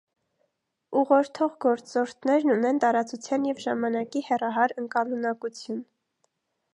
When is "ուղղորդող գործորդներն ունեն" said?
1.01-2.81